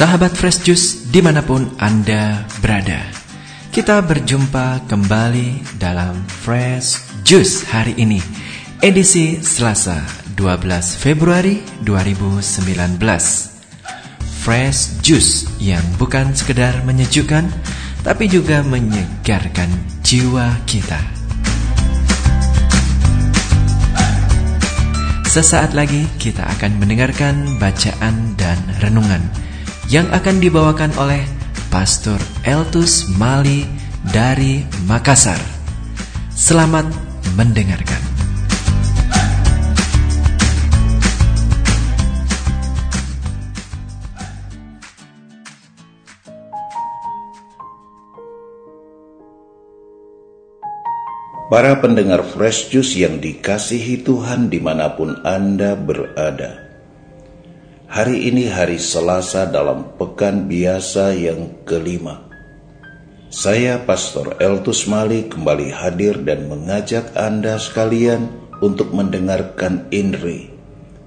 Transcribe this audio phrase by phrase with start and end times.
[0.00, 3.04] Sahabat Fresh Juice di mana pun Anda berada.
[3.68, 8.16] Kita berjumpa kembali dalam Fresh Juice hari ini
[8.80, 10.00] Edisi Selasa
[10.40, 12.96] 12 Februari 2019
[14.40, 17.44] Fresh Juice yang bukan sekedar menyejukkan
[18.00, 19.68] Tapi juga menyegarkan
[20.00, 20.96] jiwa kita.
[25.28, 29.49] Sesaat lagi kita akan mendengarkan bacaan dan renungan
[29.90, 31.26] yang akan dibawakan oleh
[31.66, 33.66] Pastor Eltus Mali
[34.14, 35.42] dari Makassar.
[36.30, 36.86] Selamat
[37.34, 37.98] mendengarkan.
[51.50, 56.69] Para pendengar Fresh Juice yang dikasihi Tuhan di mana pun Anda berada.
[58.00, 62.24] Hari ini hari Selasa dalam pekan biasa yang kelima.
[63.28, 68.32] Saya Pastor Eltus Mali kembali hadir dan mengajak Anda sekalian
[68.64, 70.48] untuk mendengarkan INRI,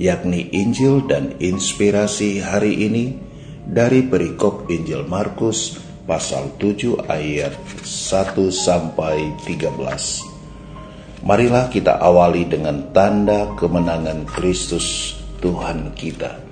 [0.00, 3.20] yakni Injil dan Inspirasi hari ini
[3.68, 5.76] dari perikop Injil Markus
[6.08, 7.52] pasal 7 ayat
[7.84, 11.20] 1 sampai 13.
[11.20, 16.47] Marilah kita awali dengan tanda kemenangan Kristus Tuhan kita.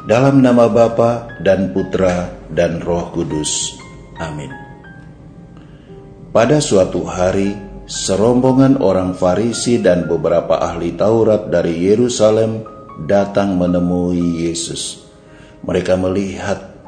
[0.00, 3.76] Dalam nama Bapa dan Putra dan Roh Kudus.
[4.16, 4.48] Amin.
[6.32, 7.52] Pada suatu hari,
[7.84, 12.64] serombongan orang Farisi dan beberapa ahli Taurat dari Yerusalem
[13.04, 15.04] datang menemui Yesus.
[15.68, 16.80] Mereka melihat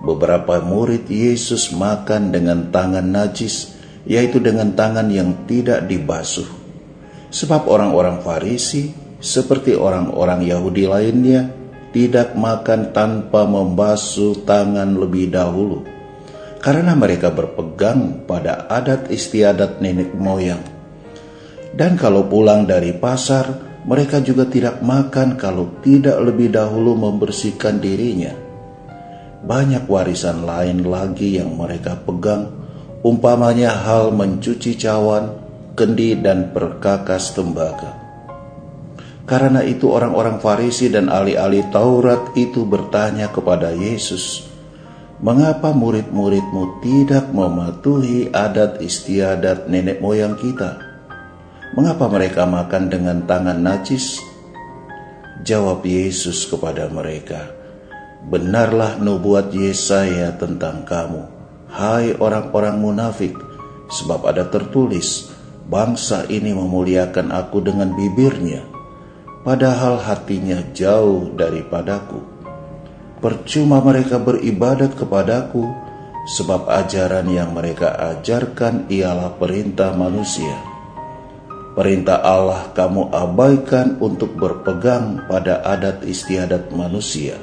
[0.00, 3.76] beberapa murid Yesus makan dengan tangan najis,
[4.08, 6.48] yaitu dengan tangan yang tidak dibasuh.
[7.28, 11.63] Sebab orang-orang Farisi, seperti orang-orang Yahudi lainnya,
[11.94, 15.86] tidak makan tanpa membasuh tangan lebih dahulu,
[16.58, 20.60] karena mereka berpegang pada adat istiadat nenek moyang.
[21.70, 28.44] Dan kalau pulang dari pasar, mereka juga tidak makan kalau tidak lebih dahulu membersihkan dirinya
[29.44, 32.48] banyak warisan lain lagi yang mereka pegang,
[33.04, 35.36] umpamanya hal mencuci cawan,
[35.76, 38.03] kendi, dan perkakas tembaga.
[39.24, 44.52] Karena itu orang-orang Farisi dan ahli-ahli Taurat itu bertanya kepada Yesus,
[45.24, 50.76] Mengapa murid-muridmu tidak mematuhi adat istiadat nenek moyang kita?
[51.72, 54.20] Mengapa mereka makan dengan tangan najis?
[55.40, 57.48] Jawab Yesus kepada mereka,
[58.28, 61.22] Benarlah nubuat Yesaya tentang kamu,
[61.72, 63.32] hai orang-orang munafik,
[63.88, 65.32] sebab ada tertulis,
[65.70, 68.73] bangsa ini memuliakan aku dengan bibirnya,
[69.44, 72.18] padahal hatinya jauh daripadaku.
[73.20, 75.64] Percuma mereka beribadat kepadaku,
[76.24, 80.56] sebab ajaran yang mereka ajarkan ialah perintah manusia.
[81.76, 87.34] Perintah Allah kamu abaikan untuk berpegang pada adat istiadat manusia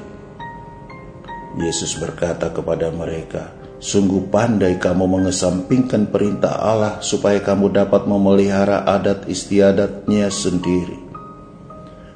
[1.60, 3.52] Yesus berkata kepada mereka,
[3.82, 11.11] Sungguh pandai kamu mengesampingkan perintah Allah supaya kamu dapat memelihara adat istiadatnya sendiri.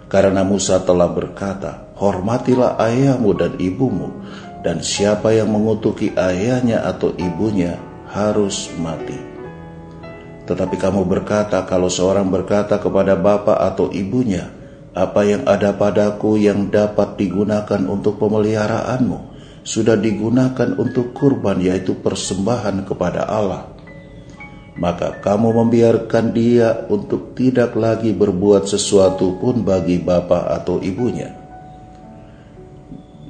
[0.05, 4.11] Karena Musa telah berkata, Hormatilah ayahmu dan ibumu,
[4.61, 7.77] dan siapa yang mengutuki ayahnya atau ibunya
[8.09, 9.17] harus mati.
[10.45, 14.53] Tetapi kamu berkata, kalau seorang berkata kepada bapak atau ibunya,
[14.95, 19.35] apa yang ada padaku yang dapat digunakan untuk pemeliharaanmu
[19.66, 23.75] sudah digunakan untuk kurban yaitu persembahan kepada Allah.
[24.75, 31.31] Maka kamu membiarkan dia untuk tidak lagi berbuat sesuatu pun bagi bapak atau ibunya.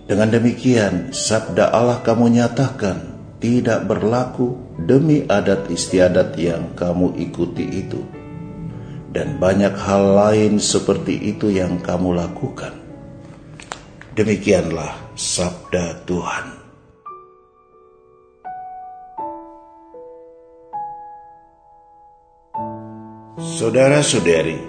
[0.05, 2.97] Dengan demikian, sabda Allah kamu nyatakan
[3.37, 8.01] tidak berlaku demi adat istiadat yang kamu ikuti itu
[9.15, 12.75] dan banyak hal lain seperti itu yang kamu lakukan.
[14.11, 16.64] Demikianlah sabda Tuhan.
[23.55, 24.59] Saudara-saudari,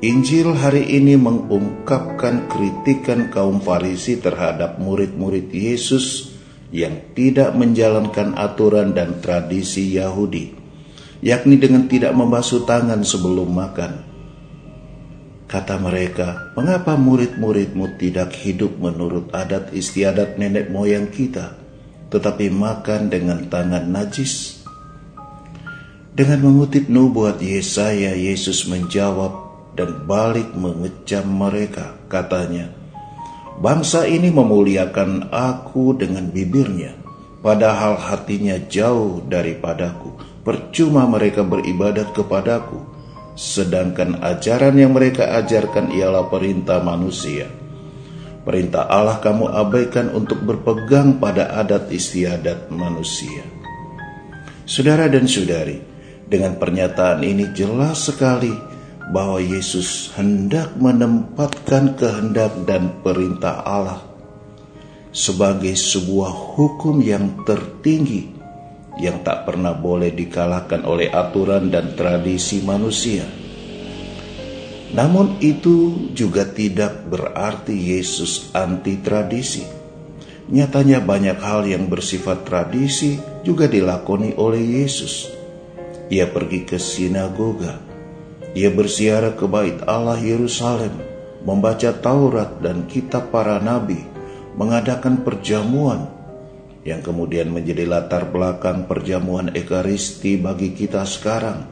[0.00, 6.32] Injil hari ini mengungkapkan kritikan kaum Farisi terhadap murid-murid Yesus
[6.72, 10.60] yang tidak menjalankan aturan dan tradisi Yahudi
[11.20, 14.08] yakni dengan tidak membasuh tangan sebelum makan.
[15.44, 21.58] Kata mereka, mengapa murid-muridmu tidak hidup menurut adat istiadat nenek moyang kita,
[22.08, 24.59] tetapi makan dengan tangan najis?
[26.20, 29.32] Dengan mengutip nubuat Yesaya, Yesus menjawab
[29.72, 31.96] dan balik mengecam mereka.
[32.12, 32.68] Katanya,
[33.56, 36.92] Bangsa ini memuliakan aku dengan bibirnya,
[37.40, 40.12] padahal hatinya jauh daripadaku.
[40.44, 42.84] Percuma mereka beribadat kepadaku,
[43.32, 47.48] sedangkan ajaran yang mereka ajarkan ialah perintah manusia.
[48.44, 53.40] Perintah Allah kamu abaikan untuk berpegang pada adat istiadat manusia.
[54.68, 55.89] Saudara dan saudari,
[56.30, 58.54] dengan pernyataan ini jelas sekali
[59.10, 64.06] bahwa Yesus hendak menempatkan kehendak dan perintah Allah
[65.10, 68.30] sebagai sebuah hukum yang tertinggi
[69.02, 73.26] yang tak pernah boleh dikalahkan oleh aturan dan tradisi manusia.
[74.90, 79.62] Namun itu juga tidak berarti Yesus anti tradisi.
[80.50, 85.39] Nyatanya banyak hal yang bersifat tradisi juga dilakoni oleh Yesus.
[86.10, 87.78] Ia pergi ke sinagoga,
[88.50, 90.90] ia bersiara ke bait Allah Yerusalem,
[91.46, 94.02] membaca Taurat dan kitab para nabi,
[94.58, 96.10] mengadakan perjamuan
[96.82, 101.68] yang kemudian menjadi latar belakang perjamuan Ekaristi bagi kita sekarang.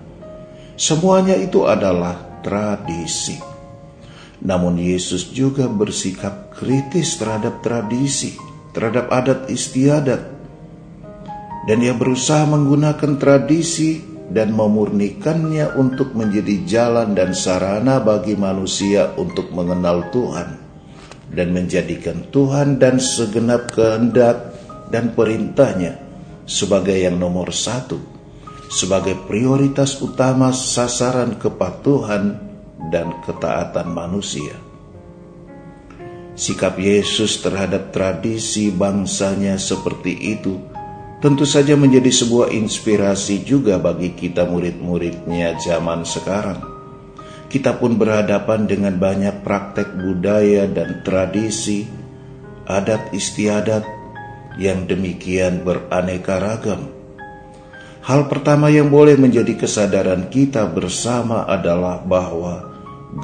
[0.78, 3.34] Semuanya itu adalah tradisi.
[4.38, 8.38] Namun Yesus juga bersikap kritis terhadap tradisi,
[8.70, 10.22] terhadap adat istiadat.
[11.66, 19.48] Dan ia berusaha menggunakan tradisi dan memurnikannya untuk menjadi jalan dan sarana bagi manusia untuk
[19.56, 20.68] mengenal Tuhan
[21.32, 24.52] dan menjadikan Tuhan dan segenap kehendak
[24.88, 26.00] dan perintahnya
[26.48, 28.00] sebagai yang nomor satu,
[28.72, 32.40] sebagai prioritas utama sasaran kepatuhan
[32.88, 34.56] dan ketaatan manusia.
[36.38, 40.77] Sikap Yesus terhadap tradisi bangsanya seperti itu
[41.18, 46.62] tentu saja menjadi sebuah inspirasi juga bagi kita murid-muridnya zaman sekarang.
[47.48, 51.88] Kita pun berhadapan dengan banyak praktek budaya dan tradisi,
[52.68, 53.82] adat istiadat
[54.60, 56.92] yang demikian beraneka ragam.
[58.04, 62.68] Hal pertama yang boleh menjadi kesadaran kita bersama adalah bahwa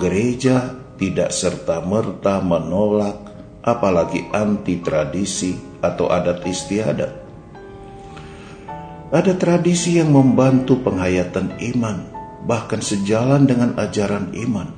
[0.01, 3.17] gereja tidak serta-merta menolak
[3.65, 7.24] apalagi anti tradisi atau adat istiadat
[9.15, 12.11] ada tradisi yang membantu penghayatan iman,
[12.51, 14.75] bahkan sejalan dengan ajaran iman.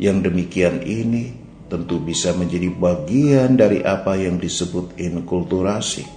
[0.00, 1.36] Yang demikian ini
[1.68, 6.08] tentu bisa menjadi bagian dari apa yang disebut inkulturasi.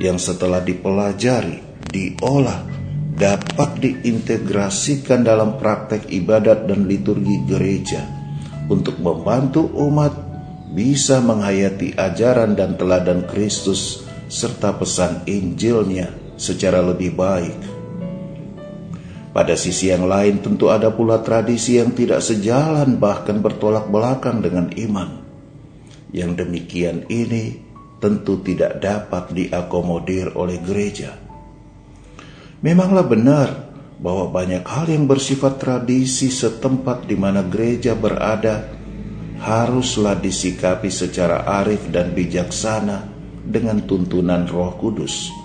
[0.00, 2.64] Yang setelah dipelajari, diolah,
[3.12, 8.08] dapat diintegrasikan dalam praktek ibadat dan liturgi gereja
[8.72, 10.16] untuk membantu umat
[10.72, 17.58] bisa menghayati ajaran dan teladan Kristus serta pesan Injilnya secara lebih baik.
[19.34, 24.72] Pada sisi yang lain tentu ada pula tradisi yang tidak sejalan bahkan bertolak belakang dengan
[24.72, 25.20] iman.
[26.08, 27.60] Yang demikian ini
[28.00, 31.12] tentu tidak dapat diakomodir oleh gereja.
[32.64, 33.48] Memanglah benar
[33.98, 38.74] bahwa banyak hal yang bersifat tradisi setempat di mana gereja berada
[39.38, 43.06] haruslah disikapi secara arif dan bijaksana
[43.46, 45.37] dengan tuntunan Roh Kudus.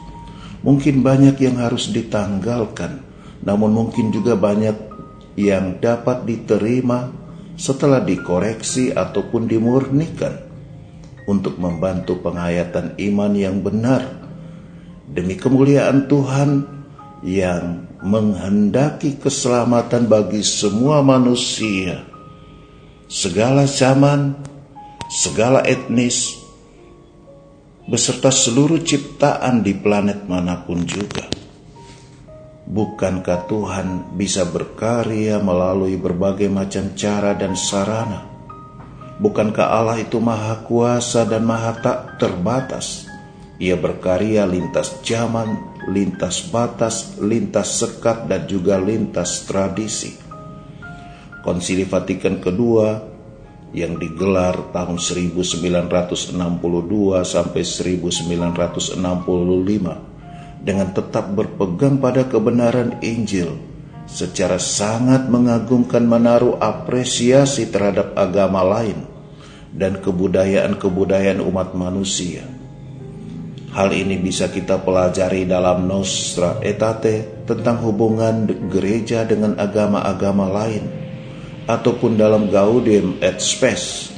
[0.63, 3.03] Mungkin banyak yang harus ditanggalkan,
[3.43, 4.75] namun mungkin juga banyak
[5.35, 7.11] yang dapat diterima
[7.59, 10.39] setelah dikoreksi ataupun dimurnikan
[11.27, 14.07] untuk membantu penghayatan iman yang benar.
[15.03, 16.63] Demi kemuliaan Tuhan
[17.23, 22.03] yang menghendaki keselamatan bagi semua manusia,
[23.07, 24.35] segala zaman,
[25.07, 26.42] segala etnis,
[27.83, 31.27] beserta seluruh ciptaan di planet mana pun juga.
[32.63, 38.23] Bukankah Tuhan bisa berkarya melalui berbagai macam cara dan sarana?
[39.19, 43.05] Bukankah Allah itu maha kuasa dan maha tak terbatas?
[43.61, 50.17] Ia berkarya lintas zaman, lintas batas, lintas sekat, dan juga lintas tradisi.
[51.43, 53.12] Konsili Vatikan kedua
[53.73, 56.37] yang digelar tahun 1962
[57.25, 59.01] sampai 1965
[60.63, 63.57] dengan tetap berpegang pada kebenaran Injil
[64.05, 69.09] secara sangat mengagumkan menaruh apresiasi terhadap agama lain
[69.73, 72.45] dan kebudayaan-kebudayaan umat manusia.
[73.73, 81.02] Hal ini bisa kita pelajari dalam Nostra Aetate tentang hubungan gereja dengan agama-agama lain
[81.69, 84.11] ataupun dalam Gaudium et Spes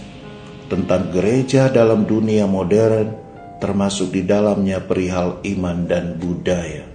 [0.71, 3.13] tentang gereja dalam dunia modern
[3.61, 6.85] termasuk di dalamnya perihal iman dan budaya.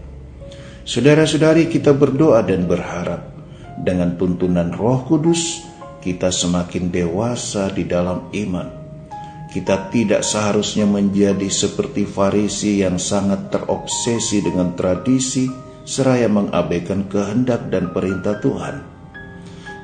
[0.84, 3.30] Saudara-saudari kita berdoa dan berharap
[3.80, 5.62] dengan tuntunan roh kudus
[6.02, 8.80] kita semakin dewasa di dalam iman
[9.50, 15.50] kita tidak seharusnya menjadi seperti Farisi yang sangat terobsesi dengan tradisi
[15.82, 18.99] seraya mengabaikan kehendak dan perintah Tuhan.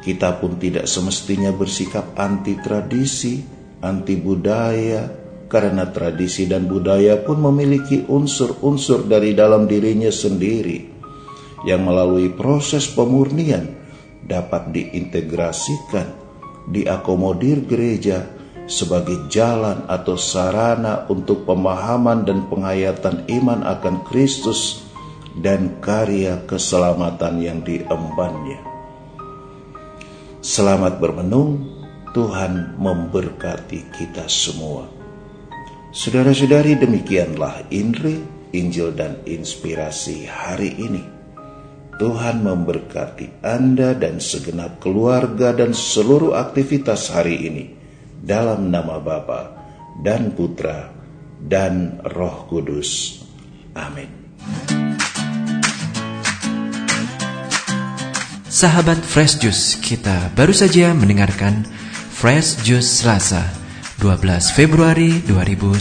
[0.07, 3.43] Kita pun tidak semestinya bersikap anti tradisi,
[3.83, 5.11] anti budaya,
[5.51, 10.95] karena tradisi dan budaya pun memiliki unsur-unsur dari dalam dirinya sendiri
[11.67, 13.67] yang melalui proses pemurnian
[14.23, 16.15] dapat diintegrasikan,
[16.71, 18.31] diakomodir gereja
[18.71, 24.87] sebagai jalan atau sarana untuk pemahaman dan penghayatan iman akan Kristus
[25.39, 28.76] dan karya keselamatan yang diembannya.
[30.47, 31.59] Selamat bermenung,
[32.15, 34.87] Tuhan memberkati kita semua.
[35.91, 38.23] Saudara-saudari demikianlah Indri,
[38.55, 41.03] Injil dan Inspirasi hari ini.
[41.99, 47.65] Tuhan memberkati Anda dan segenap keluarga dan seluruh aktivitas hari ini
[48.23, 49.51] dalam nama Bapa
[49.99, 50.95] dan Putra
[51.43, 53.19] dan Roh Kudus.
[53.75, 54.26] Amin.
[58.57, 63.45] Sahabat Fresh Juice, kita baru saja mendengarkan Fresh Juice Selasa
[64.01, 65.77] 12 Februari 2019.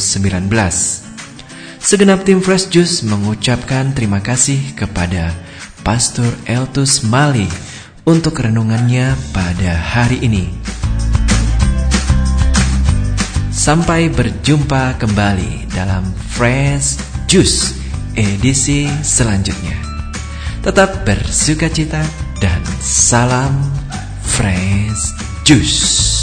[1.79, 5.31] Segenap tim Fresh Juice mengucapkan terima kasih kepada
[5.87, 7.47] Pastor Eltus Mali
[8.03, 10.51] untuk renungannya pada hari ini.
[13.55, 17.71] Sampai berjumpa kembali dalam Fresh Juice
[18.19, 19.79] edisi selanjutnya.
[20.59, 23.53] Tetap bersuka cita dan salam
[24.23, 26.14] Fresh Juice.